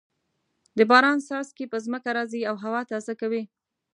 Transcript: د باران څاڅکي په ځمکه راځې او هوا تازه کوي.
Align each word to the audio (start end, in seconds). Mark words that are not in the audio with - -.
د 0.77 0.79
باران 0.89 1.17
څاڅکي 1.27 1.65
په 1.71 1.77
ځمکه 1.85 2.09
راځې 2.17 2.41
او 2.49 2.55
هوا 2.63 2.81
تازه 2.91 3.13
کوي. 3.21 3.43